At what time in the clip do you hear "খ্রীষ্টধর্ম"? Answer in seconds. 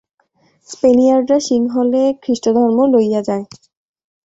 2.23-2.77